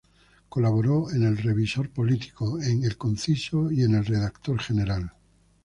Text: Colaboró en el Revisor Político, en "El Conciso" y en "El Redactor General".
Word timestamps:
Colaboró 0.49 1.11
en 1.11 1.21
el 1.21 1.37
Revisor 1.37 1.91
Político, 1.91 2.59
en 2.59 2.83
"El 2.83 2.97
Conciso" 2.97 3.69
y 3.71 3.83
en 3.83 3.93
"El 3.93 4.03
Redactor 4.07 4.59
General". 4.59 5.13